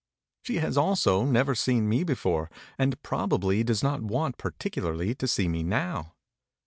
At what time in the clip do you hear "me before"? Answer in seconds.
1.87-2.49